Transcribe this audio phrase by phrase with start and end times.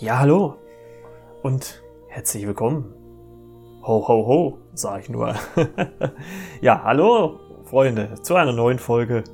[0.00, 0.54] Ja, hallo
[1.42, 2.94] und herzlich willkommen.
[3.82, 5.34] Ho, ho, ho, sag ich nur.
[6.60, 9.24] ja, hallo, Freunde, zu einer neuen Folge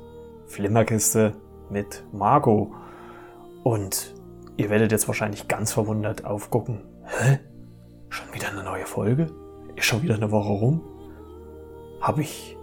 [0.47, 1.35] Flimmerkiste
[1.69, 2.73] mit Marco.
[3.63, 4.15] Und
[4.57, 6.81] ihr werdet jetzt wahrscheinlich ganz verwundert aufgucken.
[7.03, 7.37] Hä?
[8.09, 9.27] Schon wieder eine neue Folge?
[9.75, 10.81] Ist schon wieder eine Woche rum?
[12.01, 12.57] Habe ich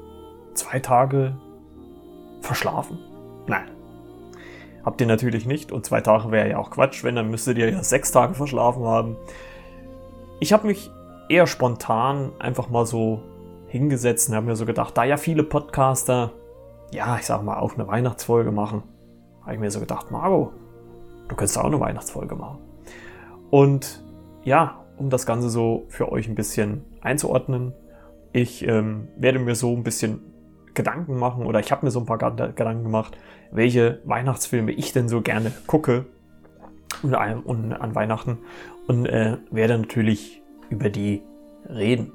[0.55, 1.37] zwei Tage
[2.41, 2.99] verschlafen?
[3.47, 3.71] Nein,
[4.85, 5.73] Habt ihr natürlich nicht.
[5.73, 8.85] Und zwei Tage wäre ja auch Quatsch, wenn, dann müsstet ihr ja sechs Tage verschlafen
[8.85, 9.17] haben.
[10.41, 10.91] Ich habe mich
[11.29, 13.23] eher spontan einfach mal so
[13.69, 16.33] hingesetzt und habe mir so gedacht, da ja viele Podcaster,
[16.93, 18.83] ja, ich sag mal, auch eine Weihnachtsfolge machen,
[19.43, 20.53] habe ich mir so gedacht, Margot,
[21.29, 22.59] du könntest auch eine Weihnachtsfolge machen.
[23.51, 24.05] Und
[24.45, 27.73] ja, um das Ganze so für euch ein bisschen einzuordnen,
[28.33, 30.21] ich ähm, werde mir so ein bisschen
[30.75, 33.17] Gedanken machen oder ich habe mir so ein paar Gedanken gemacht,
[33.51, 36.07] welche Weihnachtsfilme ich denn so gerne gucke
[37.03, 38.39] und, an Weihnachten
[38.87, 41.23] und äh, werde natürlich über die
[41.69, 42.13] reden.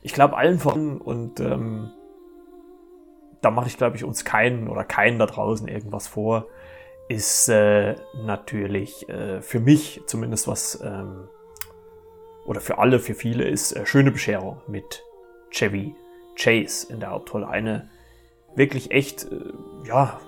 [0.00, 1.90] Ich glaube allen von und ähm,
[3.40, 6.46] da mache ich glaube ich uns keinen oder keinen da draußen irgendwas vor,
[7.08, 11.28] ist äh, natürlich äh, für mich zumindest was ähm,
[12.44, 15.04] oder für alle, für viele ist äh, schöne Bescherung mit
[15.50, 15.94] Chevy
[16.36, 17.48] Chase in der Hauptrolle.
[17.48, 17.88] Eine
[18.54, 19.40] wirklich echt, äh,
[19.86, 20.20] ja,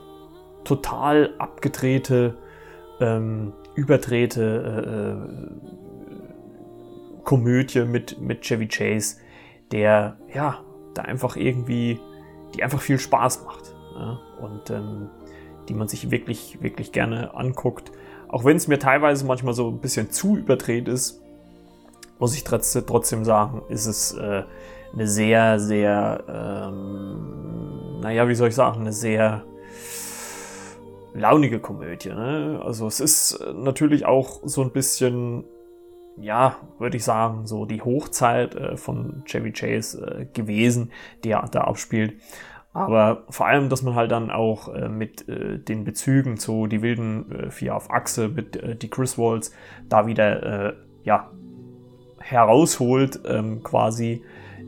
[0.64, 2.38] total abgedrehte,
[3.00, 4.42] ähm, überdrehte
[4.86, 6.14] äh,
[7.16, 9.16] äh, Komödie mit, mit Chevy Chase,
[9.72, 10.61] der, ja,
[10.94, 11.98] da einfach irgendwie,
[12.55, 13.74] die einfach viel Spaß macht.
[13.96, 14.20] Ja?
[14.40, 15.11] Und ähm,
[15.68, 17.90] die man sich wirklich, wirklich gerne anguckt.
[18.29, 21.23] Auch wenn es mir teilweise manchmal so ein bisschen zu überdreht ist,
[22.19, 24.45] muss ich trotzdem sagen, ist es äh,
[24.92, 29.45] eine sehr, sehr, ähm, naja, wie soll ich sagen, eine sehr
[31.14, 32.11] launige Komödie.
[32.11, 32.61] Ne?
[32.63, 35.45] Also es ist natürlich auch so ein bisschen,
[36.17, 40.92] ja, würde ich sagen, so die Hochzeit äh, von Chevy Chase äh, gewesen,
[41.23, 42.14] die er da abspielt.
[42.73, 46.83] Aber vor allem, dass man halt dann auch äh, mit äh, den Bezügen zu die
[46.83, 49.53] wilden äh, vier auf Achse mit äh, die Chris Walls
[49.89, 50.74] da wieder äh,
[51.05, 51.30] ja
[52.24, 54.23] herausholt ähm, quasi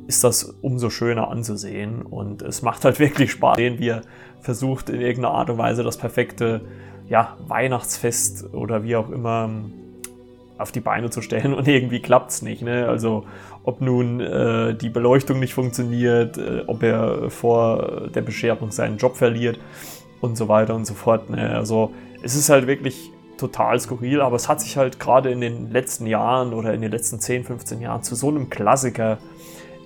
[0.06, 2.03] ist das umso schöner anzusehen.
[2.03, 4.03] Und es macht halt wirklich Spaß, sehen wir
[4.41, 6.61] versucht in irgendeiner Art und Weise das perfekte
[7.09, 9.72] ja, Weihnachtsfest oder wie auch immer ähm,
[10.59, 12.62] auf die Beine zu stellen und irgendwie klappt es nicht.
[12.62, 12.87] Ne?
[12.89, 13.25] Also
[13.65, 19.17] ob nun äh, die Beleuchtung nicht funktioniert, äh, ob er vor der Bescherung seinen Job
[19.17, 19.59] verliert
[20.21, 21.31] und so weiter und so fort.
[21.31, 21.56] Ne?
[21.56, 21.93] Also
[22.23, 26.07] es ist halt wirklich total skurril, aber es hat sich halt gerade in den letzten
[26.07, 29.19] Jahren oder in den letzten 10, 15 Jahren zu so einem Klassiker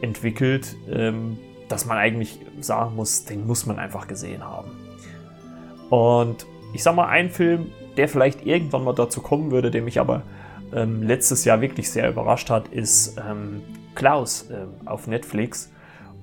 [0.00, 1.38] entwickelt, ähm,
[1.68, 4.70] dass man eigentlich sagen muss, den muss man einfach gesehen haben.
[5.88, 10.00] Und ich sag mal, ein Film, der vielleicht irgendwann mal dazu kommen würde, der mich
[10.00, 10.22] aber
[10.72, 13.62] ähm, letztes Jahr wirklich sehr überrascht hat, ist ähm,
[13.94, 15.72] Klaus äh, auf Netflix.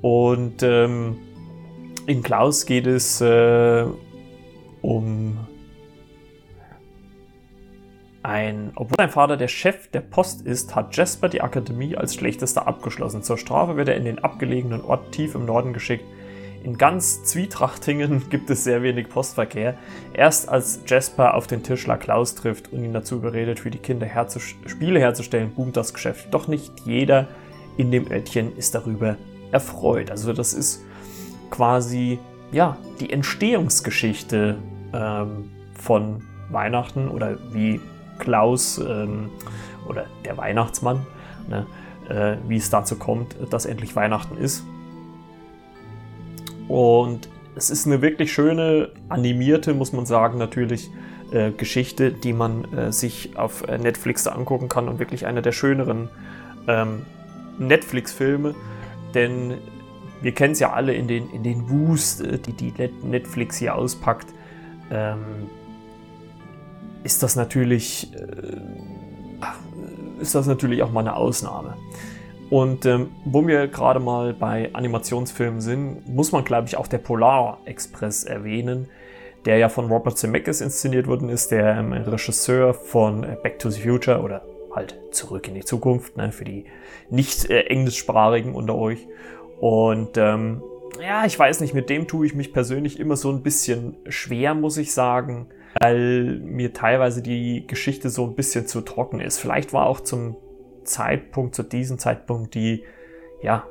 [0.01, 1.17] Und ähm,
[2.05, 3.85] in Klaus geht es äh,
[4.81, 5.37] um
[8.27, 12.67] ein, obwohl sein Vater der Chef der Post ist, hat Jasper die Akademie als schlechtester
[12.67, 13.23] abgeschlossen.
[13.23, 16.03] Zur Strafe wird er in den abgelegenen Ort tief im Norden geschickt.
[16.61, 19.75] In ganz Zwietrachtingen gibt es sehr wenig Postverkehr.
[20.13, 24.05] Erst als Jasper auf den Tischler Klaus trifft und ihn dazu überredet, für die Kinder
[24.05, 26.27] herzu Spiele herzustellen, boomt das Geschäft.
[26.33, 27.29] Doch nicht jeder
[27.77, 29.15] in dem Örtchen ist darüber
[29.53, 30.11] erfreut.
[30.11, 30.83] Also das ist
[31.49, 32.19] quasi
[32.51, 34.57] ja die Entstehungsgeschichte
[34.93, 37.79] ähm, von Weihnachten oder wie
[38.19, 39.29] Klaus ähm,
[39.87, 41.05] oder der Weihnachtsmann,
[41.47, 41.65] ne,
[42.09, 44.63] äh, wie es dazu kommt, dass endlich Weihnachten ist.
[46.67, 50.89] Und es ist eine wirklich schöne, animierte, muss man sagen, natürlich
[51.31, 55.41] äh, Geschichte, die man äh, sich auf äh, Netflix da angucken kann und wirklich einer
[55.41, 56.09] der schöneren
[56.67, 57.05] ähm,
[57.57, 58.53] Netflix-Filme.
[59.13, 59.55] Denn
[60.21, 62.73] wir kennen es ja alle in den, in den Wust, äh, die, die
[63.03, 64.27] Netflix hier auspackt.
[64.91, 65.49] Ähm,
[67.07, 68.57] ist das natürlich, äh,
[70.19, 71.77] ist das natürlich auch mal eine Ausnahme.
[72.49, 76.97] Und ähm, wo wir gerade mal bei Animationsfilmen sind, muss man, glaube ich, auch der
[76.97, 78.89] Polar Express erwähnen,
[79.45, 83.79] der ja von Robert Zemeckis inszeniert worden ist, der ähm, Regisseur von Back to the
[83.79, 84.41] Future oder
[84.75, 86.65] halt Zurück in die Zukunft, ne, für die
[87.09, 89.07] nicht äh, englischsprachigen unter euch.
[89.61, 90.61] Und ähm,
[91.01, 94.55] ja, ich weiß nicht, mit dem tue ich mich persönlich immer so ein bisschen schwer,
[94.55, 95.47] muss ich sagen
[95.79, 99.37] weil mir teilweise die Geschichte so ein bisschen zu trocken ist.
[99.37, 100.37] Vielleicht war auch zum
[100.83, 102.83] Zeitpunkt, zu diesem Zeitpunkt die,
[103.41, 103.65] ja,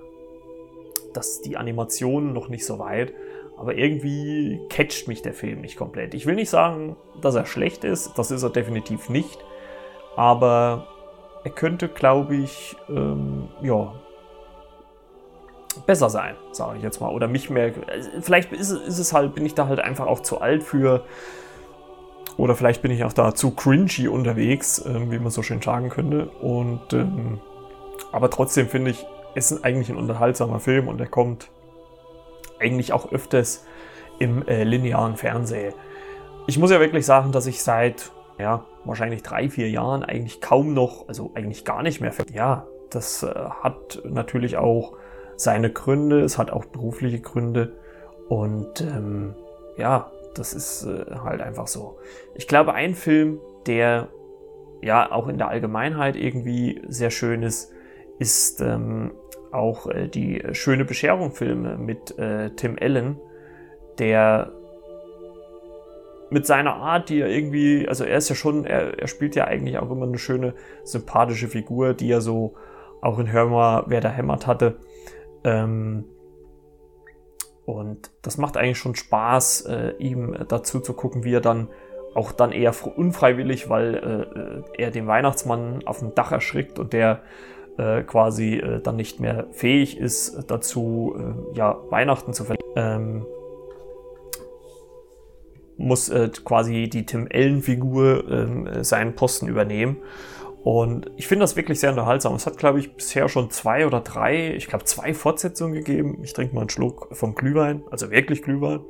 [1.15, 3.13] dass die Animationen noch nicht so weit,
[3.57, 6.13] aber irgendwie catcht mich der Film nicht komplett.
[6.15, 9.39] Ich will nicht sagen, dass er schlecht ist, das ist er definitiv nicht.
[10.17, 10.89] aber
[11.47, 13.95] er könnte, glaube ich, ähm, ja,
[15.87, 17.15] besser sein, sage ich jetzt mal.
[17.15, 17.73] Oder mich mehr.
[18.21, 21.05] Vielleicht ist, ist, es halt, bin ich da halt einfach auch zu alt für.
[22.37, 25.89] Oder vielleicht bin ich auch da zu cringy unterwegs, ähm, wie man so schön sagen
[25.89, 26.27] könnte.
[26.41, 27.41] Und ähm,
[28.13, 31.51] aber trotzdem finde ich, es ist eigentlich ein unterhaltsamer Film und er kommt
[32.59, 33.67] eigentlich auch öfters
[34.19, 35.75] im äh, linearen Fernsehen.
[36.47, 40.75] Ich muss ja wirklich sagen, dass ich seit ja, wahrscheinlich drei, vier Jahren eigentlich kaum
[40.75, 42.13] noch, also eigentlich gar nicht mehr.
[42.33, 44.95] Ja, das äh, hat natürlich auch
[45.37, 47.73] seine Gründe, es hat auch berufliche Gründe
[48.29, 49.35] und ähm,
[49.77, 51.99] ja, das ist äh, halt einfach so.
[52.35, 54.09] Ich glaube, ein Film, der
[54.83, 57.73] ja auch in der Allgemeinheit irgendwie sehr schön ist,
[58.19, 59.13] ist ähm,
[59.53, 63.19] auch äh, die schöne Bescherung-Filme mit äh, Tim Allen,
[63.99, 64.53] der
[66.31, 69.45] mit seiner Art, die er irgendwie, also er ist ja schon, er, er spielt ja
[69.45, 72.55] eigentlich auch immer eine schöne, sympathische Figur, die er so
[73.01, 74.79] auch in Hör mal, wer da hämmert hatte.
[75.45, 76.05] Ähm,
[77.67, 81.69] und das macht eigentlich schon Spaß, äh, ihm dazu zu gucken, wie er dann
[82.15, 86.93] auch dann eher unfreiwillig, weil äh, äh, er den Weihnachtsmann auf dem Dach erschrickt und
[86.93, 87.23] der
[87.77, 92.73] äh, quasi äh, dann nicht mehr fähig ist dazu, äh, ja, Weihnachten zu verlieren.
[92.77, 93.27] Ähm,
[95.79, 96.11] muss
[96.43, 99.99] quasi die Tim Ellen-Figur ähm, seinen Posten übernehmen
[100.67, 102.35] und ich finde das wirklich sehr unterhaltsam.
[102.35, 106.19] Es hat, glaube ich, bisher schon zwei oder drei, ich glaube, zwei Fortsetzungen gegeben.
[106.25, 108.81] Ich trinke mal einen Schluck vom Glühwein, also wirklich Glühwein.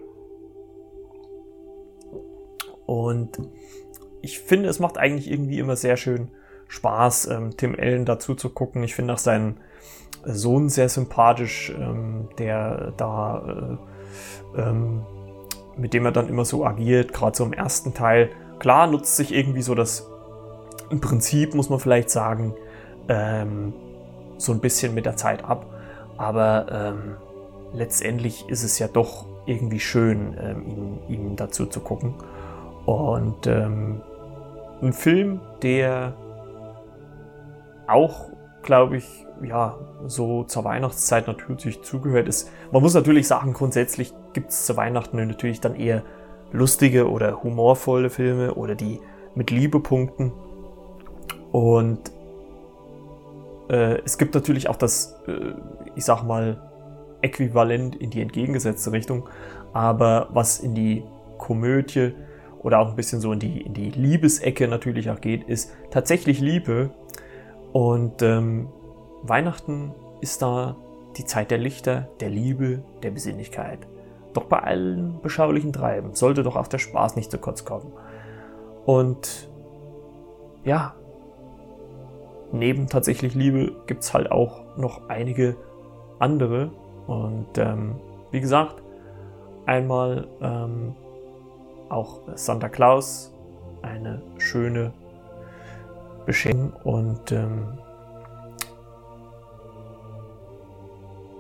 [2.87, 3.38] Und
[4.23, 6.31] ich finde, es macht eigentlich irgendwie immer sehr schön
[6.67, 8.82] Spaß, ähm, Tim Allen dazu zu gucken.
[8.82, 9.61] Ich finde auch seinen
[10.25, 13.78] Sohn sehr sympathisch, ähm, der da,
[14.56, 15.05] äh, ähm,
[15.76, 18.31] mit dem er dann immer so agiert, gerade so im ersten Teil.
[18.61, 20.08] Klar nutzt sich irgendwie so das
[20.91, 22.55] im Prinzip muss man vielleicht sagen,
[23.09, 23.73] ähm,
[24.38, 25.67] so ein bisschen mit der Zeit ab.
[26.17, 27.17] Aber ähm,
[27.73, 32.15] letztendlich ist es ja doch irgendwie schön, ähm, ihn, ihn, dazu zu gucken.
[32.85, 34.03] Und ähm,
[34.83, 36.15] ein Film, der
[37.87, 38.31] auch,
[38.62, 42.50] glaube ich, ja, so zur Weihnachtszeit natürlich zugehört ist.
[42.73, 46.03] Man muss natürlich sagen, grundsätzlich gibt es zu Weihnachten natürlich dann eher
[46.53, 49.00] lustige oder humorvolle Filme oder die
[49.35, 50.33] mit Liebe punkten.
[51.56, 52.12] Und
[53.70, 55.55] äh, es gibt natürlich auch das, äh,
[55.94, 56.61] ich sag mal,
[57.23, 59.26] Äquivalent in die entgegengesetzte Richtung.
[59.73, 61.03] Aber was in die
[61.38, 62.12] Komödie
[62.58, 66.41] oder auch ein bisschen so in die, in die Liebesecke natürlich auch geht, ist tatsächlich
[66.41, 66.91] Liebe.
[67.73, 68.69] Und ähm,
[69.23, 70.76] Weihnachten ist da
[71.17, 73.79] die Zeit der Lichter, der Liebe, der Besinnlichkeit.
[74.35, 77.94] Doch bei allen beschaulichen Treiben sollte doch auch der Spaß nicht zu kurz kommen.
[78.85, 79.49] Und
[80.62, 80.94] ja,
[82.53, 85.57] neben tatsächlich Liebe gibt es halt auch noch einige
[86.19, 86.71] andere.
[87.07, 87.97] Und ähm,
[88.31, 88.83] wie gesagt,
[89.67, 90.95] einmal ähm,
[91.88, 93.33] auch Santa Claus,
[93.83, 94.93] eine schöne
[96.25, 97.79] Bescherung und ähm,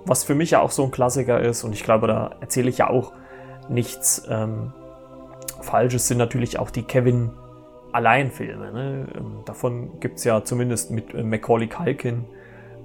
[0.04, 2.78] was für mich ja auch so ein Klassiker ist und ich glaube, da erzähle ich
[2.78, 3.12] ja auch
[3.68, 4.72] nichts ähm,
[5.60, 7.30] Falsches, sind natürlich auch die Kevin
[7.96, 8.72] Alleinfilme.
[8.72, 9.08] Ne?
[9.16, 12.26] Ähm, davon gibt es ja zumindest mit äh, Macaulay Culkin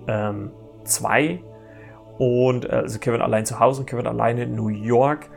[0.07, 0.51] ähm,
[0.85, 1.41] zwei.
[2.17, 5.29] Und äh, also Kevin allein zu Hause und Kevin alleine in New York,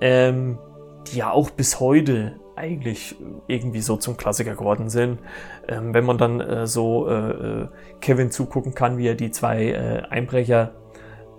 [0.00, 0.58] ähm,
[1.06, 5.20] die ja auch bis heute eigentlich irgendwie so zum Klassiker geworden sind.
[5.68, 7.68] Ähm, wenn man dann äh, so äh, äh
[8.00, 10.72] Kevin zugucken kann, wie er die zwei äh, Einbrecher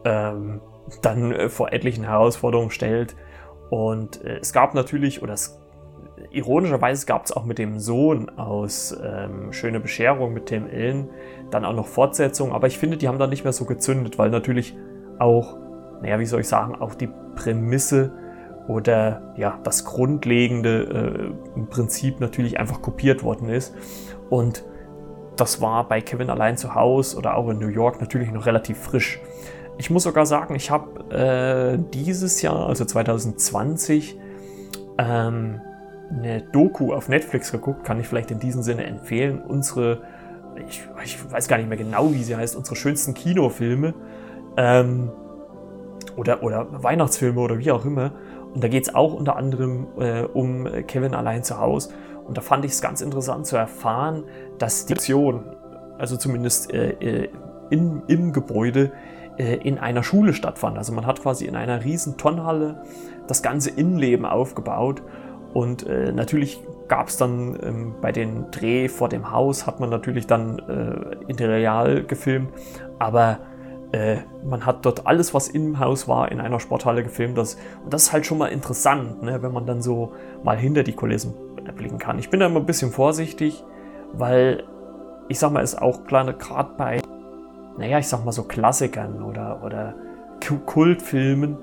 [0.06, 0.62] ähm,
[1.02, 3.16] dann vor etlichen Herausforderungen stellt.
[3.70, 5.63] Und es gab natürlich, oder es
[6.34, 11.10] ironischerweise gab es auch mit dem Sohn aus ähm, Schöne Bescherung mit Tim Illen
[11.52, 14.30] dann auch noch Fortsetzungen, aber ich finde, die haben dann nicht mehr so gezündet, weil
[14.30, 14.76] natürlich
[15.20, 15.58] auch,
[16.02, 18.12] naja, wie soll ich sagen, auch die Prämisse
[18.68, 23.76] oder ja, das Grundlegende äh, im Prinzip natürlich einfach kopiert worden ist.
[24.30, 24.64] Und
[25.36, 28.78] das war bei Kevin allein zu Hause oder auch in New York natürlich noch relativ
[28.80, 29.20] frisch.
[29.78, 34.18] Ich muss sogar sagen, ich habe äh, dieses Jahr, also 2020,
[34.98, 35.62] ähm,
[36.16, 39.42] eine Doku auf Netflix geguckt, kann ich vielleicht in diesem Sinne empfehlen.
[39.42, 40.04] Unsere,
[40.68, 43.94] ich, ich weiß gar nicht mehr genau, wie sie heißt, unsere schönsten Kinofilme
[44.58, 45.12] ähm,
[46.16, 48.12] oder, oder Weihnachtsfilme oder wie auch immer.
[48.54, 51.90] Und da geht es auch unter anderem äh, um Kevin allein zu Hause.
[52.26, 54.24] Und da fand ich es ganz interessant zu erfahren,
[54.60, 55.44] dass die Aktion,
[55.98, 57.30] also zumindest äh, äh,
[57.70, 58.92] in, im Gebäude,
[59.38, 60.78] äh, in einer Schule stattfand.
[60.78, 62.84] Also man hat quasi in einer riesen Tonnhalle
[63.28, 65.02] das ganze Innenleben aufgebaut
[65.54, 69.90] und äh, natürlich gab es dann ähm, bei den Dreh vor dem Haus, hat man
[69.90, 72.50] natürlich dann äh, interreal gefilmt,
[73.00, 73.40] aber
[73.92, 77.38] äh, man hat dort alles, was im Haus war, in einer Sporthalle gefilmt.
[77.38, 80.84] Das, und das ist halt schon mal interessant, ne, wenn man dann so mal hinter
[80.84, 81.34] die Kulissen
[81.76, 82.20] blicken kann.
[82.20, 83.64] Ich bin da immer ein bisschen vorsichtig,
[84.12, 84.64] weil
[85.30, 87.02] ich sag mal, ist auch gerade bei,
[87.78, 89.96] naja, ich sag mal so Klassikern oder, oder
[90.66, 91.58] Kultfilmen,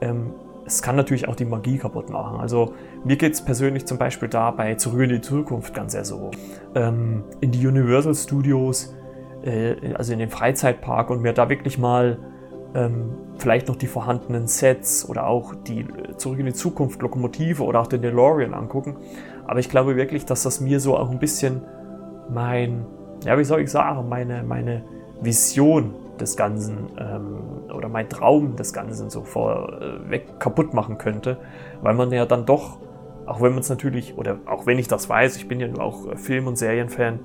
[0.00, 0.34] ähm,
[0.70, 2.38] es kann natürlich auch die Magie kaputt machen.
[2.40, 2.74] Also
[3.04, 6.30] mir geht es persönlich zum Beispiel da bei Zurück in die Zukunft ganz sehr so.
[6.74, 8.94] Ähm, in die Universal Studios,
[9.42, 12.18] äh, also in den Freizeitpark und mir da wirklich mal
[12.74, 17.64] ähm, vielleicht noch die vorhandenen Sets oder auch die äh, Zurück in die Zukunft Lokomotive
[17.64, 18.96] oder auch den DeLorean angucken.
[19.46, 21.62] Aber ich glaube wirklich, dass das mir so auch ein bisschen
[22.32, 22.86] mein,
[23.24, 24.84] ja, wie soll ich sagen, meine, meine
[25.20, 31.38] Vision des Ganzen ähm, oder mein Traum des Ganzen so vorweg äh, kaputt machen könnte,
[31.82, 32.78] weil man ja dann doch,
[33.26, 35.82] auch wenn man es natürlich, oder auch wenn ich das weiß, ich bin ja nur
[35.82, 37.20] auch äh, Film- und Serienfan,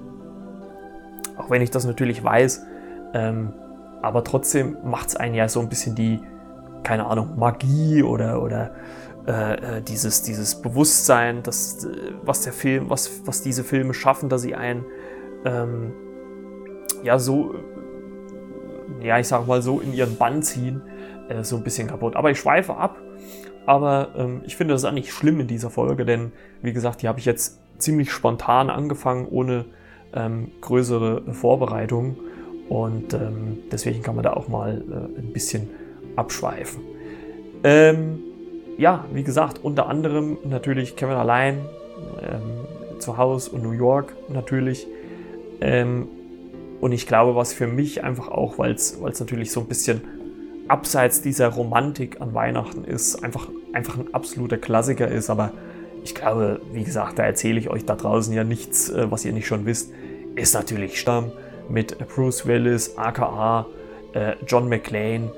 [1.38, 2.66] auch wenn ich das natürlich weiß,
[3.14, 3.54] ähm,
[4.02, 6.20] aber trotzdem macht es einen ja so ein bisschen die,
[6.84, 8.72] keine Ahnung, Magie oder, oder
[9.28, 11.88] äh, äh dieses, dieses Bewusstsein, dass,
[12.24, 14.86] was der Film, was, was diese Filme schaffen, dass sie einen
[15.44, 15.94] ähm,
[17.04, 17.56] ja so
[19.02, 20.82] ja, ich sag mal so, in ihren Bann ziehen,
[21.30, 22.16] äh, so ein bisschen kaputt.
[22.16, 22.98] Aber ich schweife ab.
[23.66, 27.08] Aber ähm, ich finde das auch nicht schlimm in dieser Folge, denn wie gesagt, die
[27.08, 29.66] habe ich jetzt ziemlich spontan angefangen, ohne
[30.14, 32.16] ähm, größere Vorbereitungen.
[32.70, 35.70] Und ähm, deswegen kann man da auch mal äh, ein bisschen
[36.16, 36.82] abschweifen.
[37.64, 38.20] Ähm,
[38.78, 41.60] ja, wie gesagt, unter anderem natürlich Kevin allein,
[42.22, 44.88] ähm, zu Hause und New York natürlich.
[45.62, 46.08] Ähm,
[46.86, 50.02] und ich glaube, was für mich einfach auch, weil es natürlich so ein bisschen
[50.68, 55.32] abseits dieser Romantik an Weihnachten ist, einfach, einfach ein absoluter Klassiker ist.
[55.32, 55.52] Aber
[56.04, 59.34] ich glaube, wie gesagt, da erzähle ich euch da draußen ja nichts, äh, was ihr
[59.34, 59.92] nicht schon wisst.
[60.36, 61.32] Ist natürlich Stamm
[61.70, 63.66] mit Bruce Willis, aka
[64.14, 65.32] äh, John McClane,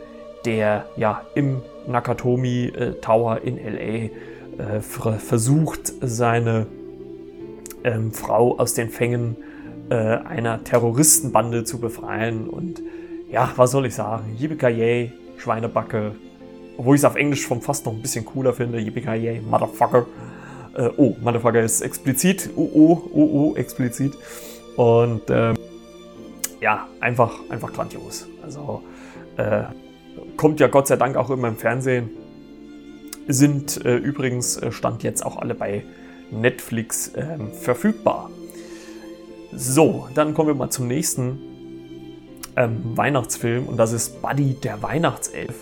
[0.44, 4.10] der ja im Nakatomi äh, Tower in LA
[5.20, 6.66] versucht, seine
[7.86, 9.38] ähm, Frau aus den Fängen
[9.90, 12.50] äh, einer Terroristenbande zu befreien.
[12.50, 12.82] Und
[13.30, 14.36] ja, was soll ich sagen?
[14.38, 16.16] Yippie Schweinebacke.
[16.78, 18.80] Obwohl ich es auf Englisch schon fast noch ein bisschen cooler finde.
[18.80, 20.06] Yippie Motherfucker.
[20.76, 22.50] Äh, oh, Motherfucker ist explizit.
[22.56, 24.14] Oh, oh, oh, oh, explizit.
[24.76, 25.56] Und ähm,
[26.62, 28.28] ja, einfach, einfach grandios.
[28.44, 28.84] Also
[29.38, 29.64] äh,
[30.36, 32.10] kommt ja Gott sei Dank auch immer im Fernsehen.
[33.28, 35.84] Sind äh, übrigens, äh, stand jetzt auch alle bei
[36.32, 38.30] Netflix ähm, verfügbar.
[39.54, 41.40] So, dann kommen wir mal zum nächsten
[42.56, 45.56] ähm, Weihnachtsfilm und das ist Buddy der Weihnachtself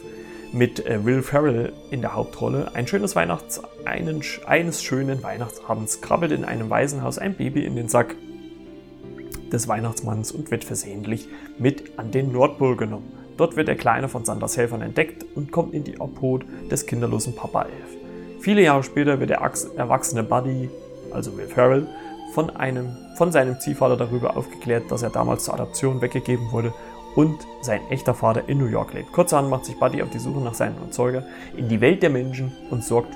[0.51, 2.74] mit äh, Will Ferrell in der Hauptrolle.
[2.74, 7.89] Ein schönes Weihnachts einen, eines schönen Weihnachtsabends krabbelt in einem Waisenhaus ein Baby in den
[7.89, 8.15] Sack
[9.51, 11.27] des Weihnachtsmanns und wird versehentlich
[11.60, 13.12] mit an den Nordpol genommen.
[13.38, 17.36] Dort wird der Kleine von Sanders Helfern entdeckt und kommt in die Obhut des kinderlosen
[17.36, 17.98] Papa Elf.
[18.39, 19.42] Viele Jahre später wird der
[19.75, 20.70] erwachsene Buddy,
[21.12, 21.88] also Will Ferrell,
[22.36, 26.74] von, einem, von seinem Ziehvater darüber aufgeklärt, dass er damals zur Adoption weggegeben wurde
[27.15, 29.13] und sein echter Vater in New York lebt.
[29.13, 31.24] Kurzerhand macht sich Buddy auf die Suche nach seinem Erzeuger
[31.56, 33.13] in die Welt der Menschen und sorgt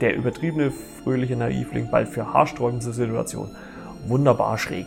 [0.00, 3.54] der übertriebene, fröhliche Naivling bald für haarsträubende Situationen.
[4.08, 4.86] Wunderbar schräg.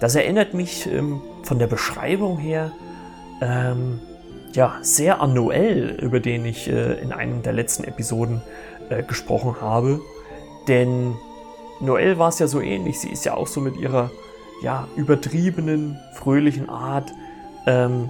[0.00, 2.72] Das erinnert mich ähm, von der Beschreibung her
[3.42, 4.00] ähm,
[4.54, 8.40] ja, sehr an Noel, über den ich äh, in einem der letzten Episoden
[8.88, 10.00] äh, gesprochen habe.
[10.66, 11.14] Denn
[11.82, 13.00] Noelle war es ja so ähnlich.
[13.00, 14.10] Sie ist ja auch so mit ihrer
[14.62, 17.12] ja, übertriebenen, fröhlichen Art,
[17.66, 18.08] ähm,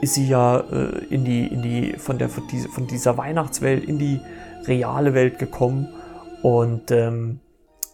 [0.00, 3.84] ist sie ja äh, in die, in die, von, der, von, diese, von dieser Weihnachtswelt
[3.84, 4.20] in die
[4.66, 5.88] reale Welt gekommen
[6.42, 7.40] und ähm,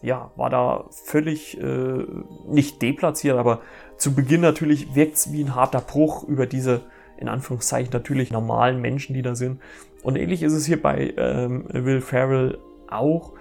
[0.01, 2.05] ja, war da völlig äh,
[2.47, 3.61] nicht deplatziert, aber
[3.97, 6.81] zu Beginn natürlich wirkt es wie ein harter Bruch über diese,
[7.17, 9.61] in Anführungszeichen, natürlich normalen Menschen, die da sind.
[10.01, 12.57] Und ähnlich ist es hier bei ähm, Will Ferrell
[12.89, 13.33] auch.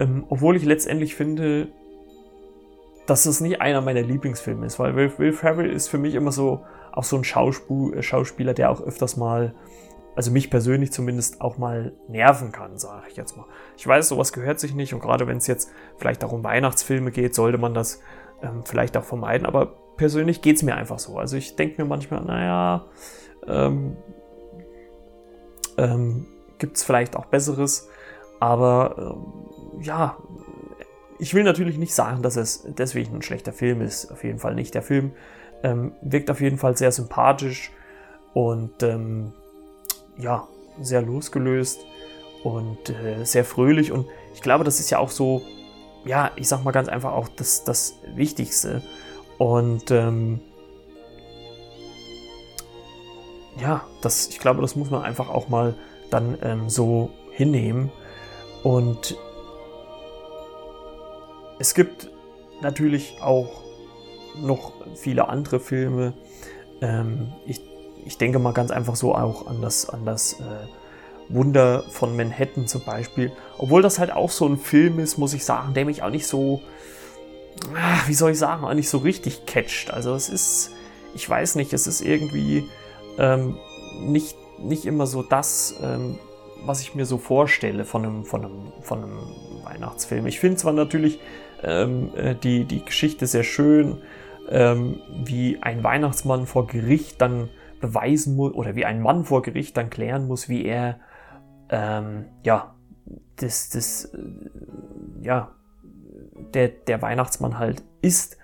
[0.00, 1.68] Ähm, obwohl ich letztendlich finde,
[3.06, 6.30] dass das nicht einer meiner Lieblingsfilme ist, weil Will, Will Ferrell ist für mich immer
[6.30, 9.54] so auch so ein Schauspiel, äh, Schauspieler, der auch öfters mal,
[10.14, 13.46] also mich persönlich zumindest auch mal nerven kann, sage ich jetzt mal.
[13.76, 17.10] Ich weiß, sowas gehört sich nicht und gerade wenn es jetzt vielleicht auch um Weihnachtsfilme
[17.10, 18.00] geht, sollte man das
[18.42, 21.18] ähm, vielleicht auch vermeiden, aber persönlich geht es mir einfach so.
[21.18, 22.86] Also ich denke mir manchmal, naja,
[23.46, 23.96] ähm,
[25.78, 26.26] ähm,
[26.58, 27.88] gibt es vielleicht auch Besseres,
[28.40, 30.16] aber ähm, ja,
[31.18, 34.10] ich will natürlich nicht sagen, dass es deswegen ein schlechter Film ist.
[34.12, 34.74] Auf jeden Fall nicht.
[34.74, 35.12] Der Film
[35.62, 37.72] ähm, wirkt auf jeden Fall sehr sympathisch
[38.34, 39.32] und ähm,
[40.16, 40.46] ja,
[40.80, 41.80] sehr losgelöst
[42.44, 43.90] und äh, sehr fröhlich.
[43.90, 45.42] Und ich glaube, das ist ja auch so
[46.04, 48.82] ja, ich sag mal ganz einfach auch das, das Wichtigste.
[49.36, 50.40] Und ähm,
[53.60, 55.74] ja, das, ich glaube, das muss man einfach auch mal
[56.10, 57.90] dann ähm, so hinnehmen.
[58.62, 59.16] Und
[61.58, 62.10] es gibt
[62.60, 63.62] natürlich auch
[64.36, 66.14] noch viele andere Filme.
[66.80, 67.60] Ähm, ich,
[68.04, 70.44] ich denke mal ganz einfach so auch an das, an das äh,
[71.28, 73.32] Wunder von Manhattan zum Beispiel.
[73.58, 76.26] Obwohl das halt auch so ein Film ist, muss ich sagen, der mich auch nicht
[76.26, 76.62] so,
[77.76, 79.90] ach, wie soll ich sagen, auch nicht so richtig catcht.
[79.90, 80.72] Also es ist,
[81.14, 82.68] ich weiß nicht, es ist irgendwie
[83.18, 83.58] ähm,
[84.00, 86.18] nicht, nicht immer so das, ähm,
[86.64, 89.18] was ich mir so vorstelle von einem, von einem, von einem
[89.64, 90.26] Weihnachtsfilm.
[90.26, 91.20] Ich finde zwar natürlich
[91.62, 93.98] ähm, äh, die, die Geschichte sehr schön,
[94.48, 97.48] ähm, wie ein Weihnachtsmann vor Gericht dann
[97.80, 101.00] beweisen muss, oder wie ein Mann vor Gericht dann klären muss, wie er
[101.70, 102.74] ähm, ja,
[103.36, 104.18] das, das, äh,
[105.22, 105.54] ja,
[106.54, 108.38] der, der Weihnachtsmann halt ist,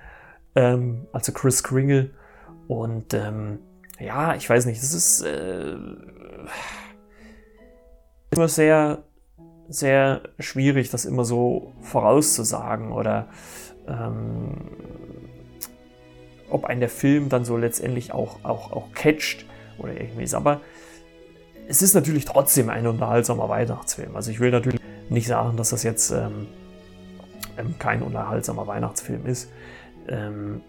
[0.54, 2.10] ähm, also Chris Kringle.
[2.68, 3.58] Und ähm,
[3.98, 5.76] ja, ich weiß nicht, das ist äh,
[8.30, 9.04] immer sehr,
[9.68, 13.28] sehr schwierig, das immer so vorauszusagen oder
[13.88, 14.70] ähm,
[16.50, 19.46] ob ein der Film dann so letztendlich auch, auch, auch catcht
[19.78, 20.60] oder irgendwie Aber
[21.66, 24.14] es ist natürlich trotzdem ein unterhaltsamer Weihnachtsfilm.
[24.14, 26.46] Also ich will natürlich nicht sagen, dass das jetzt ähm,
[27.58, 29.50] ähm, kein unterhaltsamer Weihnachtsfilm ist.
[30.08, 30.60] Ähm,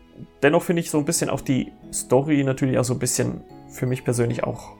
[0.42, 3.86] dennoch finde ich so ein bisschen auch die Story natürlich auch so ein bisschen für
[3.86, 4.74] mich persönlich auch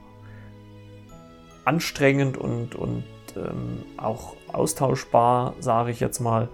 [1.64, 3.04] anstrengend und, und
[3.36, 6.48] ähm, auch austauschbar, sage ich jetzt mal.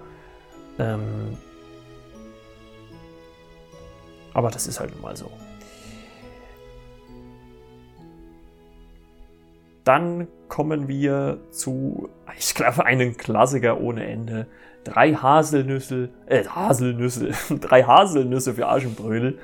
[0.79, 1.37] Ähm,
[4.35, 5.31] aber das ist halt mal so.
[9.85, 14.47] Dann kommen wir zu, ich glaube, einem Klassiker ohne Ende.
[14.85, 19.39] Drei Haselnüsse, äh, Haselnüsse, drei Haselnüsse für Aschenbrödel.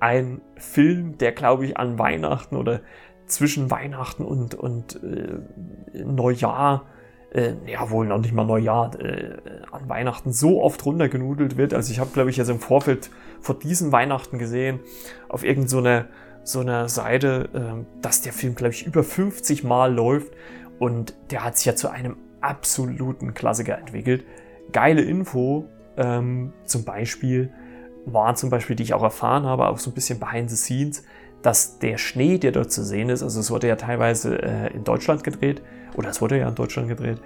[0.00, 2.80] Ein Film, der, glaube ich, an Weihnachten oder
[3.26, 6.86] zwischen Weihnachten und, und äh, Neujahr,
[7.32, 9.38] äh, ja wohl noch nicht mal Neujahr, äh,
[9.70, 11.74] an Weihnachten so oft runtergenudelt wird.
[11.74, 13.10] Also ich habe, glaube ich, jetzt im Vorfeld
[13.40, 14.80] vor diesem Weihnachten gesehen,
[15.28, 16.08] auf irgendeiner so
[16.44, 20.32] so einer Seite, äh, dass der Film, glaube ich, über 50 Mal läuft
[20.78, 24.24] und der hat sich ja zu einem absoluten Klassiker entwickelt.
[24.72, 27.50] Geile Info, ähm, zum Beispiel,
[28.06, 31.04] war zum Beispiel, die ich auch erfahren habe, auch so ein bisschen behind the scenes,
[31.44, 34.82] dass der Schnee, der dort zu sehen ist, also es wurde ja teilweise äh, in
[34.82, 35.60] Deutschland gedreht,
[35.94, 37.18] oder es wurde ja in Deutschland gedreht,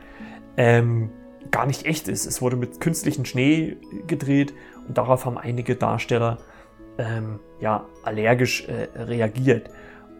[0.56, 1.10] ähm,
[1.52, 2.26] gar nicht echt ist.
[2.26, 3.76] Es wurde mit künstlichem Schnee
[4.08, 4.52] gedreht
[4.88, 6.38] und darauf haben einige Darsteller
[6.98, 9.70] ähm, ja, allergisch äh, reagiert.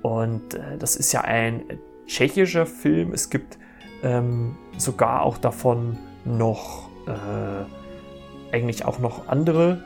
[0.02, 1.64] Und äh, das ist ja ein
[2.06, 3.12] tschechischer Film.
[3.12, 3.58] Es gibt
[4.04, 9.82] ähm, sogar auch davon noch äh, eigentlich auch noch andere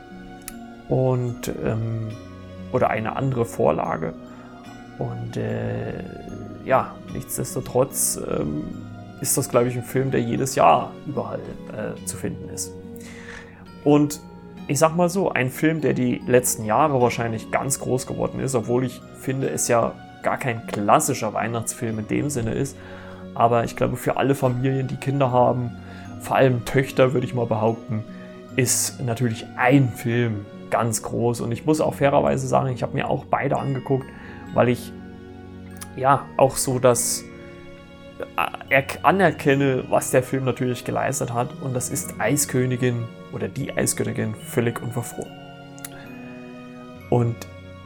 [0.87, 2.09] und ähm,
[2.73, 4.13] oder eine andere Vorlage.
[4.99, 6.03] Und äh,
[6.65, 8.63] ja, nichtsdestotrotz ähm,
[9.21, 11.39] ist das, glaube ich, ein Film, der jedes Jahr überall
[11.71, 12.73] äh, zu finden ist.
[13.83, 14.19] Und
[14.67, 18.55] ich sag mal so, ein Film, der die letzten Jahre wahrscheinlich ganz groß geworden ist,
[18.55, 22.77] obwohl ich finde, es ja gar kein klassischer Weihnachtsfilm in dem Sinne ist.
[23.35, 25.71] Aber ich glaube, für alle Familien, die Kinder haben,
[26.21, 28.03] vor allem Töchter, würde ich mal behaupten,
[28.55, 31.41] ist natürlich ein Film ganz groß.
[31.41, 34.07] Und ich muss auch fairerweise sagen, ich habe mir auch beide angeguckt,
[34.55, 34.91] weil ich
[35.95, 37.23] ja auch so das
[38.69, 41.49] äh, anerkenne, was der Film natürlich geleistet hat.
[41.61, 45.31] Und das ist Eiskönigin oder die Eiskönigin völlig unverfroren.
[47.11, 47.35] Und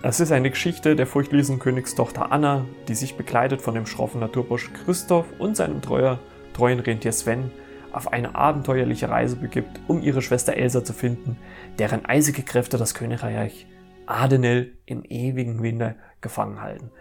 [0.02, 4.72] es ist eine Geschichte der furchtlosen Königstochter Anna, die sich begleitet von dem schroffen Naturbursch
[4.86, 6.20] Christoph und seinem treuer,
[6.54, 7.52] treuen Rentier Sven
[7.98, 11.38] auf eine abenteuerliche Reise begibt, um ihre Schwester Elsa zu finden,
[11.80, 13.68] deren eisige Kräfte das Königreich
[14.06, 16.92] Adenel im ewigen Winter gefangen halten.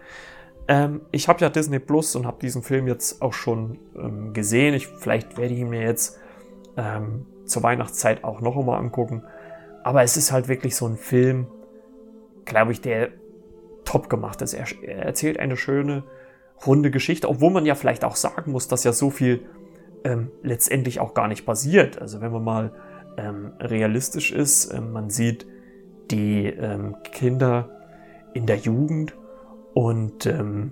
[0.67, 4.73] Ähm, ich habe ja Disney Plus und habe diesen Film jetzt auch schon ähm, gesehen.
[4.73, 6.19] Ich, vielleicht werde ich ihn mir jetzt
[6.75, 9.23] ähm, zur Weihnachtszeit auch noch einmal angucken.
[9.83, 11.47] Aber es ist halt wirklich so ein Film,
[12.43, 13.09] glaube ich, der
[13.85, 14.53] top gemacht ist.
[14.53, 16.03] Er, er, erzählt eine schöne,
[16.65, 19.45] runde Geschichte, obwohl man ja vielleicht auch sagen muss, dass ja so viel
[20.07, 22.01] ähm, letztendlich auch gar nicht passiert.
[22.01, 22.71] Also wenn man mal
[23.17, 25.45] ähm, realistisch ist, ähm, man sieht
[26.11, 27.69] die ähm, Kinder
[28.33, 29.13] in der Jugend
[29.73, 30.71] und ähm,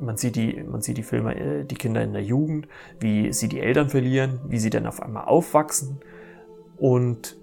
[0.00, 2.66] man sieht die, man sieht die Filme, äh, die Kinder in der Jugend,
[2.98, 6.00] wie sie die Eltern verlieren, wie sie dann auf einmal aufwachsen
[6.76, 7.36] und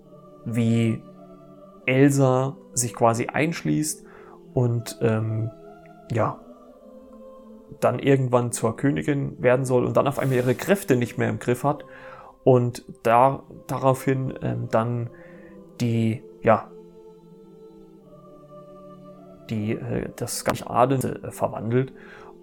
[0.45, 1.01] wie
[1.85, 4.05] Elsa sich quasi einschließt
[4.53, 5.49] und ähm,
[6.11, 6.42] ja,
[7.79, 11.39] dann irgendwann zur Königin werden soll und dann auf einmal ihre Kräfte nicht mehr im
[11.39, 11.85] Griff hat
[12.43, 15.09] und da, daraufhin ähm, dann
[15.81, 16.69] die, ja,
[19.49, 21.93] die, äh, das ganze Adel äh, verwandelt.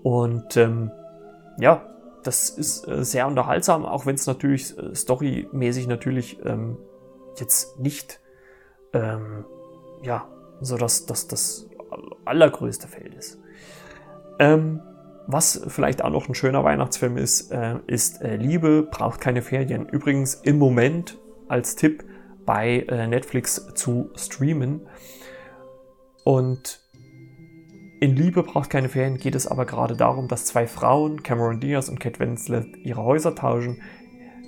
[0.02, 0.90] Und ähm,
[1.58, 1.86] ja,
[2.22, 6.76] das ist äh, sehr unterhaltsam, auch wenn es natürlich äh, storymäßig natürlich ähm,
[7.38, 8.20] jetzt nicht
[8.92, 9.44] ähm,
[10.02, 10.26] ja,
[10.60, 11.68] so dass das, das
[12.24, 13.38] allergrößte Feld ist.
[14.38, 14.80] Ähm,
[15.26, 19.88] was vielleicht auch noch ein schöner Weihnachtsfilm ist, äh, ist äh, Liebe braucht keine Ferien.
[19.88, 22.04] Übrigens im Moment als Tipp
[22.46, 24.82] bei äh, Netflix zu streamen.
[26.24, 26.80] Und
[28.00, 31.88] in Liebe braucht keine Ferien geht es aber gerade darum, dass zwei Frauen, Cameron Diaz
[31.88, 33.82] und Kate Winslet, ihre Häuser tauschen,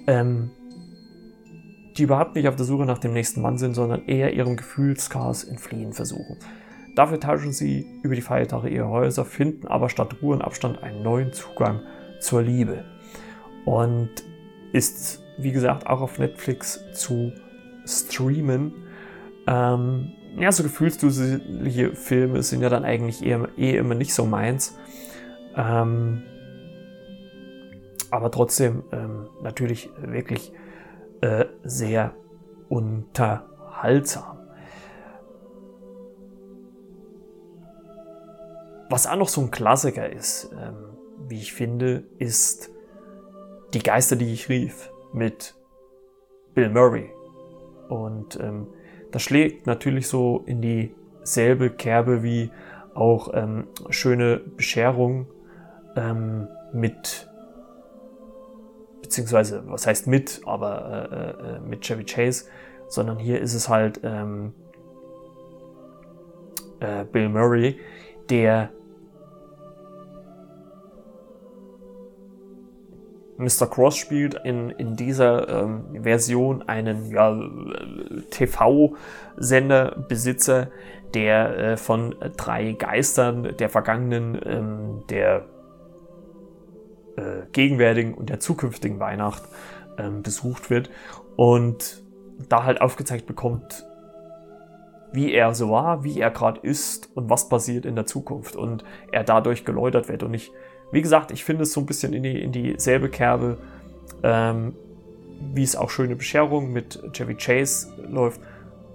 [0.06, 0.50] ähm,
[1.96, 5.44] die überhaupt nicht auf der Suche nach dem nächsten Mann sind, sondern eher ihrem Gefühlschaos
[5.44, 6.38] entfliehen versuchen.
[6.94, 11.02] Dafür tauschen sie über die Feiertage ihre Häuser, finden aber statt Ruhe und Abstand einen
[11.02, 11.80] neuen Zugang
[12.20, 12.84] zur Liebe.
[13.64, 14.10] Und
[14.72, 17.32] ist, wie gesagt, auch auf Netflix zu
[17.86, 18.72] streamen.
[19.46, 24.76] Ähm, ja, so gefühlsduselige Filme sind ja dann eigentlich eher, eh immer nicht so meins.
[25.56, 26.22] Ähm,
[28.10, 30.52] aber trotzdem ähm, natürlich wirklich
[31.20, 32.14] äh, sehr
[32.68, 34.41] unterhaltsam.
[38.92, 42.68] Was auch noch so ein Klassiker ist, ähm, wie ich finde, ist
[43.72, 45.54] Die Geister, die ich rief mit
[46.52, 47.10] Bill Murray.
[47.88, 48.66] Und ähm,
[49.10, 52.50] das schlägt natürlich so in dieselbe Kerbe wie
[52.92, 55.26] auch ähm, schöne Bescherung
[55.96, 57.30] ähm, mit,
[59.00, 62.44] beziehungsweise was heißt mit, aber äh, äh, mit Chevy Chase,
[62.88, 64.52] sondern hier ist es halt ähm,
[66.80, 67.78] äh, Bill Murray,
[68.28, 68.68] der
[73.42, 73.66] Mr.
[73.68, 77.38] Cross spielt in, in dieser ähm, Version einen ja,
[78.30, 80.68] TV-Senderbesitzer,
[81.14, 85.44] der äh, von drei Geistern der vergangenen, ähm, der
[87.16, 89.42] äh, gegenwärtigen und der zukünftigen Weihnacht
[89.98, 90.88] ähm, besucht wird
[91.36, 92.02] und
[92.48, 93.84] da halt aufgezeigt bekommt,
[95.12, 98.84] wie er so war, wie er gerade ist und was passiert in der Zukunft und
[99.10, 100.52] er dadurch geläutert wird und ich
[100.92, 103.58] wie gesagt, ich finde es so ein bisschen in, die, in dieselbe Kerbe,
[104.22, 104.74] ähm,
[105.54, 108.40] wie es auch schöne Bescherung mit Chevy Chase läuft.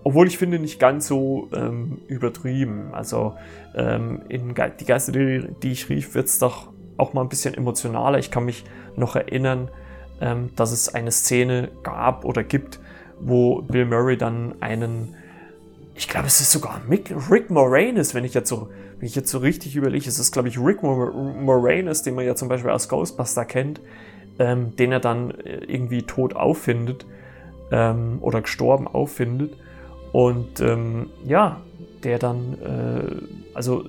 [0.04, 2.94] Obwohl ich finde, nicht ganz so ähm, übertrieben.
[2.94, 3.34] Also
[3.76, 7.30] ähm, in Ge die Geister, die, die ich rief, wird es doch auch mal ein
[7.30, 8.18] bisschen emotionaler.
[8.18, 8.64] Ich kann mich
[8.96, 9.70] noch erinnern,
[10.22, 12.80] ähm, dass es eine Szene gab oder gibt,
[13.20, 15.16] wo Bill Murray dann einen,
[15.98, 19.30] ich glaube, es ist sogar Mick, Rick Moranis, wenn ich jetzt so wenn ich jetzt
[19.30, 22.90] so richtig überlege, es ist, glaube ich, Rick Moranis, den man ja zum Beispiel aus
[22.90, 23.80] Ghostbuster kennt,
[24.40, 27.06] ähm, den er dann äh, irgendwie tot auffindet
[27.72, 29.56] ähm, oder gestorben auffindet.
[30.14, 31.62] Und ähm, ja,
[32.04, 33.86] der dann, äh, also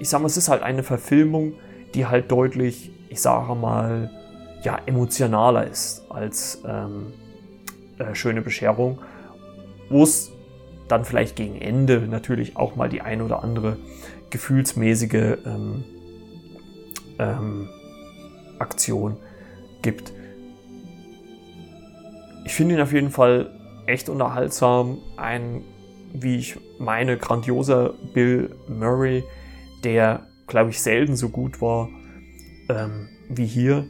[0.00, 1.54] ich sag mal, es ist halt eine Verfilmung,
[1.92, 4.10] die halt deutlich, ich sage mal,
[4.62, 7.12] ja, emotionaler ist als ähm,
[7.98, 9.00] äh, Schöne Bescherung,
[9.90, 10.32] wo es
[10.88, 13.76] dann vielleicht gegen Ende natürlich auch mal die ein oder andere
[14.30, 15.84] gefühlsmäßige ähm,
[17.18, 17.68] ähm,
[18.58, 19.16] Aktion
[19.82, 20.12] gibt.
[22.44, 23.50] Ich finde ihn auf jeden Fall
[23.86, 24.98] echt unterhaltsam.
[25.16, 25.62] Ein,
[26.12, 29.24] wie ich meine, grandioser Bill Murray,
[29.82, 31.88] der, glaube ich, selten so gut war
[32.68, 33.86] ähm, wie hier.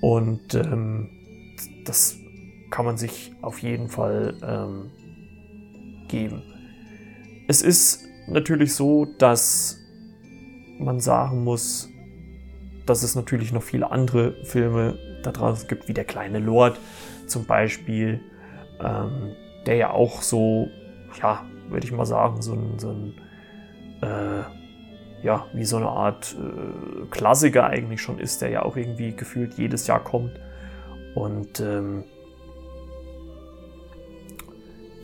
[0.00, 1.08] Und ähm,
[1.84, 2.16] das
[2.70, 4.90] kann man sich auf jeden Fall ähm,
[6.10, 6.42] geben.
[7.48, 9.78] Es ist natürlich so, dass
[10.78, 11.88] man sagen muss,
[12.86, 16.78] dass es natürlich noch viele andere Filme da draußen gibt, wie Der kleine Lord
[17.26, 18.20] zum Beispiel,
[18.80, 19.32] ähm,
[19.66, 20.68] der ja auch so,
[21.20, 23.14] ja, würde ich mal sagen, so ein, so ein
[24.02, 24.42] äh,
[25.22, 29.54] ja, wie so eine Art äh, Klassiker eigentlich schon ist, der ja auch irgendwie gefühlt
[29.54, 30.32] jedes Jahr kommt
[31.14, 32.04] und ähm,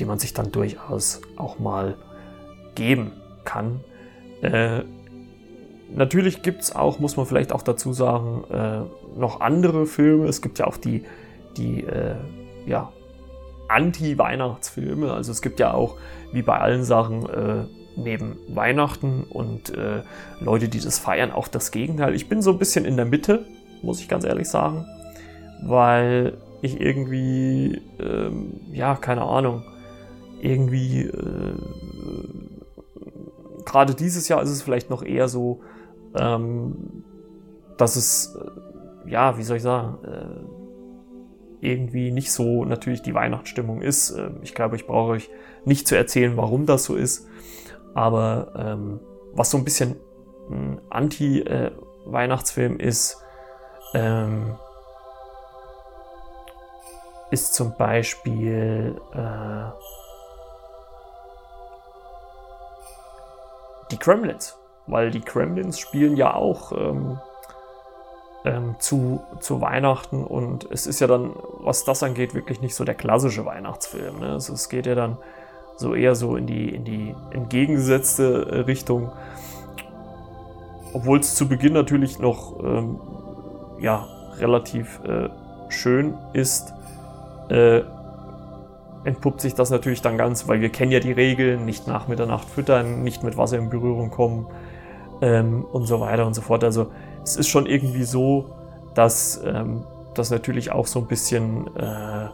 [0.01, 1.97] den man sich dann durchaus auch mal
[2.75, 3.13] geben
[3.45, 3.81] kann.
[4.43, 4.83] Äh,
[5.95, 10.27] natürlich gibt es auch, muss man vielleicht auch dazu sagen, äh, noch andere Filme.
[10.27, 11.05] Es gibt ja auch die,
[11.57, 12.17] die äh,
[12.67, 12.93] ja,
[13.69, 15.13] Anti-Weihnachtsfilme.
[15.13, 15.97] Also es gibt ja auch,
[16.33, 17.65] wie bei allen Sachen, äh,
[17.97, 20.03] neben Weihnachten und äh,
[20.41, 22.15] Leute, die das feiern, auch das Gegenteil.
[22.15, 23.47] Ich bin so ein bisschen in der Mitte,
[23.83, 24.85] muss ich ganz ehrlich sagen,
[25.63, 29.63] weil ich irgendwie, ähm, ja, keine Ahnung,
[30.41, 31.55] irgendwie äh,
[33.65, 35.61] gerade dieses Jahr ist es vielleicht noch eher so,
[36.15, 37.05] ähm,
[37.77, 40.57] dass es, äh, ja, wie soll ich sagen, äh,
[41.61, 44.11] irgendwie nicht so natürlich die Weihnachtsstimmung ist.
[44.11, 45.29] Ähm, ich glaube, ich brauche euch
[45.65, 47.27] nicht zu erzählen, warum das so ist.
[47.95, 49.01] Aber ähm,
[49.33, 49.97] was so ein bisschen
[50.51, 53.23] ein Anti-Weihnachtsfilm ist,
[53.95, 54.55] ähm,
[57.31, 59.71] ist zum Beispiel äh,
[63.91, 64.57] die Kremlins.
[64.87, 67.19] Weil die Kremlins spielen ja auch ähm,
[68.45, 72.85] ähm, zu, zu Weihnachten und es ist ja dann, was das angeht, wirklich nicht so
[72.85, 74.21] der klassische Weihnachtsfilm.
[74.21, 74.33] Ne?
[74.33, 75.19] Also es geht ja dann
[75.77, 79.13] so eher so in die, in die entgegengesetzte äh, Richtung.
[80.93, 83.01] Obwohl es zu Beginn natürlich noch ähm,
[83.81, 84.07] ja,
[84.39, 85.29] relativ äh,
[85.69, 86.73] schön ist,
[87.51, 87.83] äh,
[89.07, 92.49] entpuppt sich das natürlich dann ganz, weil wir kennen ja die Regeln, nicht nach Mitternacht
[92.49, 94.47] füttern, nicht mit Wasser in Berührung kommen
[95.21, 96.65] ähm, und so weiter und so fort.
[96.65, 96.89] Also
[97.23, 98.47] es ist schon irgendwie so,
[98.95, 102.29] dass ähm, das natürlich auch so ein bisschen äh,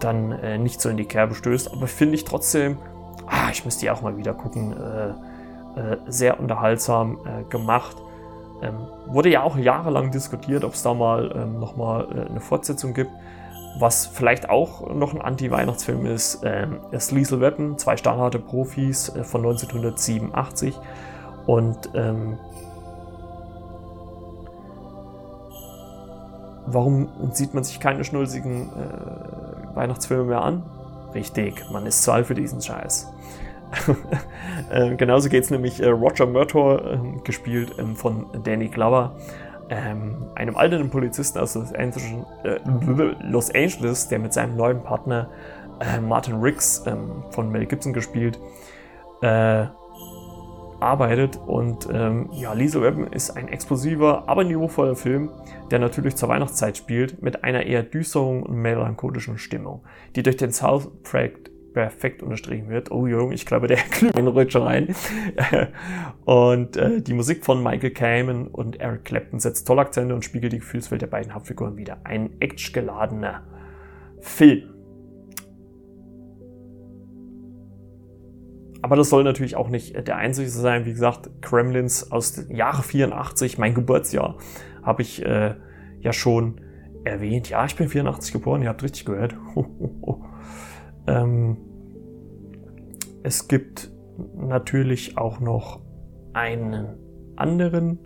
[0.00, 1.72] dann äh, nicht so in die Kerbe stößt.
[1.72, 2.78] Aber finde ich trotzdem,
[3.26, 5.08] ah, ich müsste die auch mal wieder gucken, äh,
[5.80, 7.96] äh sehr unterhaltsam äh, gemacht.
[8.62, 12.94] Ähm, wurde ja auch jahrelang diskutiert, ob es da mal ähm, nochmal äh, eine Fortsetzung
[12.94, 13.10] gibt.
[13.78, 19.22] Was vielleicht auch noch ein Anti-Weihnachtsfilm ist, ähm, ist Lethal Weapon, zwei stahlharte Profis äh,
[19.24, 20.74] von 1987.
[21.46, 22.38] Und ähm,
[26.66, 30.62] warum sieht man sich keine schnulzigen äh, Weihnachtsfilme mehr an?
[31.14, 33.12] Richtig, man ist zu alt für diesen Scheiß.
[34.70, 39.16] äh, genauso geht es nämlich äh, Roger Murtaugh, ähm, gespielt ähm, von Danny Glover
[39.68, 42.04] ähm, einem alternden Polizisten aus Los Angeles,
[42.44, 42.58] äh,
[43.22, 45.28] Los Angeles der mit seinem neuen Partner
[45.80, 48.38] äh, Martin Riggs, ähm, von Mel Gibson gespielt,
[49.22, 49.66] äh,
[50.80, 51.38] arbeitet.
[51.46, 55.30] Und ähm, ja, Lisa Weapon ist ein explosiver, aber niveauvoller Film,
[55.70, 59.82] der natürlich zur Weihnachtszeit spielt, mit einer eher düsteren und melancholischen Stimmung,
[60.14, 61.45] die durch den Soundtrack
[61.76, 62.90] perfekt unterstrichen wird.
[62.90, 64.94] Oh Junge, ich glaube, der Glühwein rutscht schon rein.
[66.24, 70.54] und äh, die Musik von Michael Kamen und Eric Clapton setzt tolle Akzente und spiegelt
[70.54, 71.98] die Gefühlswelt der beiden Hauptfiguren wieder.
[72.04, 73.42] Ein actiongeladener
[74.20, 74.70] Film.
[78.80, 80.86] Aber das soll natürlich auch nicht der einzige sein.
[80.86, 84.38] Wie gesagt, Kremlins aus dem Jahre 84, mein Geburtsjahr,
[84.82, 85.54] habe ich äh,
[86.00, 86.58] ja schon
[87.04, 87.50] erwähnt.
[87.50, 89.34] Ja, ich bin 84 geboren, ihr habt richtig gehört.
[91.06, 91.58] ähm,
[93.26, 93.90] es gibt
[94.36, 95.80] natürlich auch noch
[96.32, 96.96] einen
[97.34, 97.98] anderen.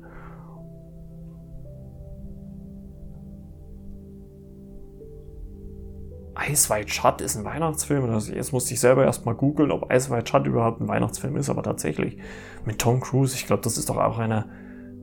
[6.71, 8.11] White Shut ist ein Weihnachtsfilm.
[8.19, 12.17] Jetzt musste ich selber erstmal googeln, ob White Shut überhaupt ein Weihnachtsfilm ist, aber tatsächlich
[12.65, 14.47] mit Tom Cruise, ich glaube, das ist doch auch einer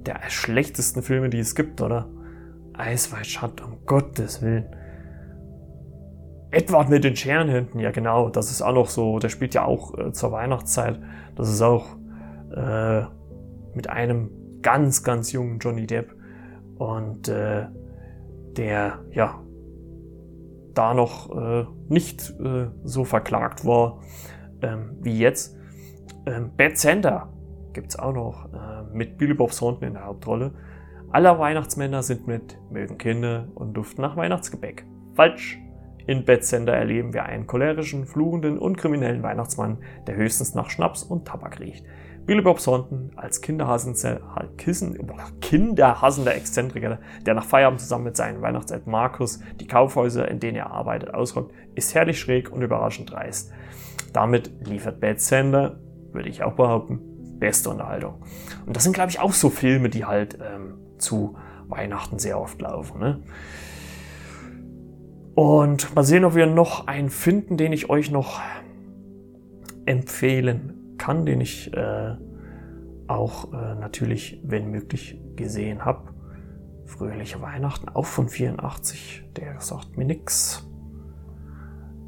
[0.03, 2.10] der schlechtesten Filme, die es gibt, oder?
[2.75, 4.65] White Shut, um Gottes Willen.
[6.58, 9.96] Edward mit den Scherenhänden, ja genau, das ist auch noch so, der spielt ja auch
[9.96, 11.00] äh, zur Weihnachtszeit.
[11.36, 11.86] Das ist auch
[12.56, 13.04] äh,
[13.76, 14.32] mit einem
[14.63, 16.15] ganz, ganz jungen Johnny Depp.
[16.80, 17.67] Und äh,
[18.58, 19.39] der, ja,
[20.74, 24.00] da noch äh, nicht äh, so verklagt war
[24.63, 25.56] ähm, wie jetzt.
[26.26, 27.30] Ähm, Bad Santa
[27.74, 30.54] gibt es auch noch äh, mit Billy Bob Thornton in der Hauptrolle.
[31.12, 34.86] Alle Weihnachtsmänner sind mit mögen Kinder und duften nach Weihnachtsgebäck.
[35.13, 35.60] Falsch!
[36.08, 41.28] In Betzender erleben wir einen cholerischen, fluchenden und kriminellen Weihnachtsmann, der höchstens nach Schnaps und
[41.28, 41.86] Tabak riecht.
[42.26, 44.20] Billy Bob Thornton als kinderhassender,
[45.41, 50.72] kinderhassender Exzentriker, der nach Feierabend zusammen mit seinem Weihnachtseltern Markus die Kaufhäuser, in denen er
[50.72, 53.52] arbeitet, ausrockt, ist herrlich schräg und überraschend dreist.
[54.13, 55.80] Damit liefert Bad Sender,
[56.12, 57.00] würde ich auch behaupten,
[57.39, 58.15] beste Unterhaltung.
[58.65, 62.62] Und das sind, glaube ich, auch so Filme, die halt ähm, zu Weihnachten sehr oft
[62.62, 63.00] laufen.
[63.00, 63.24] Ne?
[65.38, 68.41] Und mal sehen, ob wir noch einen finden, den ich euch noch
[69.86, 72.15] empfehlen kann, den ich äh,
[73.06, 76.12] auch äh, natürlich, wenn möglich, gesehen habe.
[76.88, 79.26] Fröhliche Weihnachten, auch von 84.
[79.36, 80.67] Der sagt mir nichts.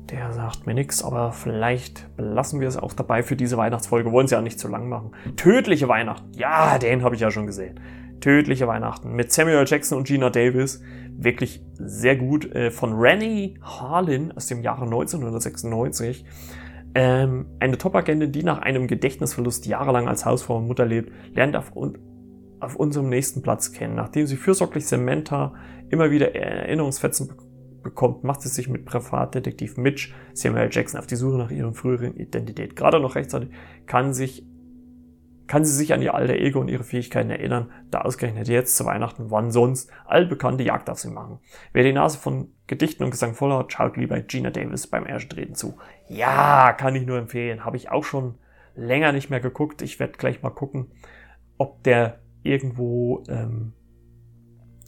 [0.09, 4.11] Der sagt mir nichts, aber vielleicht belassen wir es auch dabei für diese Weihnachtsfolge.
[4.11, 5.11] Wollen sie ja nicht zu lang machen.
[5.35, 6.31] Tödliche Weihnachten.
[6.33, 7.79] Ja, den habe ich ja schon gesehen.
[8.19, 10.81] Tödliche Weihnachten mit Samuel Jackson und Gina Davis
[11.17, 16.25] wirklich sehr gut äh, von Rennie Harlin aus dem Jahre 1996.
[16.95, 21.71] Ähm, eine Top-Agentin, die nach einem Gedächtnisverlust jahrelang als Hausfrau und Mutter lebt, lernt auf,
[22.59, 23.95] auf unserem nächsten Platz kennen.
[23.95, 25.53] Nachdem sie fürsorglich Samantha
[25.89, 27.35] immer wieder Erinnerungsfetzen be
[27.81, 32.13] bekommt, macht sie sich mit Privatdetektiv Mitch Samuel Jackson auf die Suche nach ihrer früheren
[32.17, 32.75] Identität.
[32.75, 33.51] Gerade noch rechtzeitig
[33.85, 34.45] kann sich
[35.49, 38.85] kann sie sich an ihr alter Ego und ihre Fähigkeiten erinnern, da ausgerechnet jetzt zu
[38.85, 41.39] Weihnachten, wann sonst, allbekannte Jagd auf sie machen.
[41.73, 45.55] Wer die Nase von Gedichten und Gesang voll hat, schaut lieber Gina Davis beim Ersten
[45.55, 45.75] zu.
[46.07, 47.65] Ja, kann ich nur empfehlen.
[47.65, 48.35] Habe ich auch schon
[48.75, 49.81] länger nicht mehr geguckt.
[49.81, 50.91] Ich werde gleich mal gucken,
[51.57, 53.73] ob der irgendwo, ähm,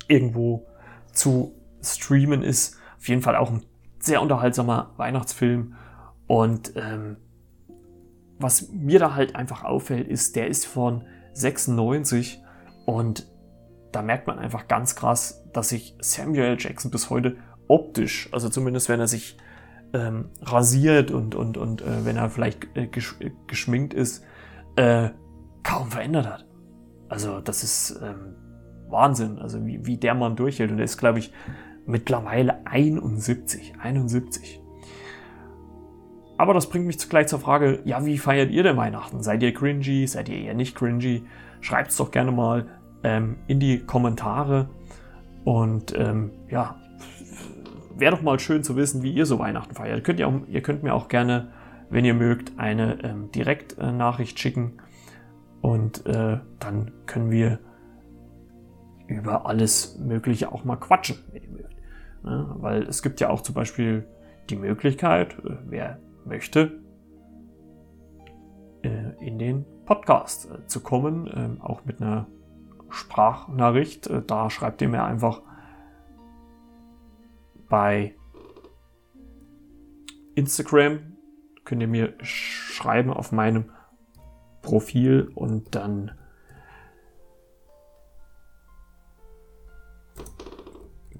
[0.07, 0.67] irgendwo
[1.11, 2.77] zu streamen ist.
[2.99, 3.65] Auf jeden Fall auch ein
[3.97, 5.73] sehr unterhaltsamer Weihnachtsfilm.
[6.27, 7.17] Und ähm,
[8.41, 12.41] was mir da halt einfach auffällt, ist, der ist von 96
[12.85, 13.27] und
[13.91, 18.89] da merkt man einfach ganz krass, dass sich Samuel Jackson bis heute optisch, also zumindest
[18.89, 19.37] wenn er sich
[19.93, 24.23] ähm, rasiert und, und, und äh, wenn er vielleicht äh, gesch äh, geschminkt ist,
[24.75, 25.09] äh,
[25.63, 26.45] kaum verändert hat.
[27.09, 28.35] Also das ist ähm,
[28.87, 30.71] Wahnsinn, also wie, wie der Mann durchhält.
[30.71, 31.33] Und er ist, glaube ich,
[31.85, 33.73] mittlerweile 71.
[33.79, 34.60] 71.
[36.41, 39.21] Aber das bringt mich gleich zur Frage, ja, wie feiert ihr denn Weihnachten?
[39.21, 40.07] Seid ihr cringy?
[40.07, 41.23] Seid ihr eher nicht cringy?
[41.59, 42.65] Schreibt es doch gerne mal
[43.03, 44.67] ähm, in die Kommentare.
[45.43, 46.77] Und ähm, ja,
[47.95, 50.03] wäre doch mal schön zu wissen, wie ihr so Weihnachten feiert.
[50.03, 51.49] Könnt ihr, auch, ihr könnt mir auch gerne,
[51.91, 54.81] wenn ihr mögt, eine ähm, Direktnachricht schicken.
[55.61, 57.59] Und äh, dann können wir
[59.05, 61.75] über alles Mögliche auch mal quatschen, wenn ihr mögt.
[62.23, 64.07] Ja, weil es gibt ja auch zum Beispiel
[64.49, 66.81] die Möglichkeit, äh, wer möchte,
[68.83, 72.27] äh, in den Podcast äh, zu kommen, ähm, auch mit einer
[72.89, 74.07] Sprachnachricht.
[74.07, 75.41] Äh, da schreibt ihr mir einfach
[77.69, 78.15] bei
[80.35, 81.17] Instagram,
[81.63, 83.71] könnt ihr mir schreiben auf meinem
[84.61, 86.11] Profil und dann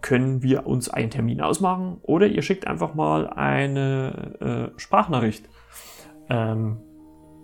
[0.02, 5.48] können wir uns einen Termin ausmachen oder ihr schickt einfach mal eine äh, Sprachnachricht.
[6.30, 6.78] Ähm,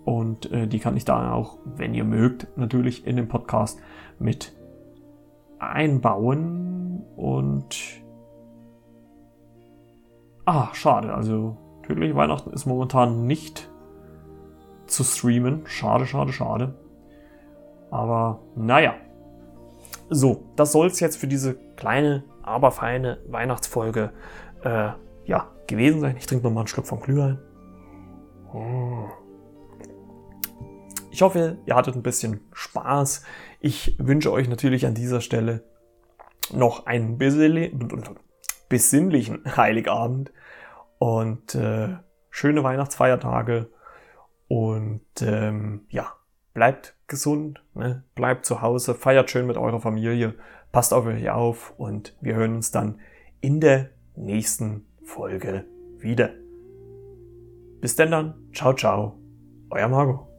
[0.04, 3.78] und äh, die kann ich dann auch, wenn ihr mögt, natürlich in den Podcast
[4.18, 4.56] mit
[5.58, 7.04] einbauen.
[7.16, 7.76] Und
[10.46, 11.12] ah, schade.
[11.12, 13.70] Also tödliche Weihnachten ist momentan nicht
[14.86, 15.66] zu streamen.
[15.66, 16.74] Schade, schade, schade.
[17.90, 18.94] Aber naja.
[20.10, 24.12] So, das soll es jetzt für diese kleine aber feine Weihnachtsfolge
[24.64, 24.90] äh,
[25.24, 26.16] ja, gewesen sein.
[26.16, 27.38] Ich trinke nochmal einen Schluck vom Glühwein.
[28.52, 29.08] Oh.
[31.10, 33.22] Ich hoffe, ihr hattet ein bisschen Spaß.
[33.60, 35.64] Ich wünsche euch natürlich an dieser Stelle
[36.52, 37.18] noch einen
[38.68, 40.32] besinnlichen Heiligabend
[40.98, 41.96] und äh,
[42.30, 43.70] schöne Weihnachtsfeiertage.
[44.48, 46.14] Und ähm, ja,
[46.54, 48.04] bleibt gesund, ne?
[48.14, 50.34] bleibt zu Hause, feiert schön mit eurer Familie
[50.72, 53.00] Passt auf euch auf und wir hören uns dann
[53.40, 55.64] in der nächsten Folge
[55.98, 56.30] wieder.
[57.80, 58.34] Bis denn dann.
[58.52, 59.18] Ciao, ciao.
[59.70, 60.37] Euer Margot.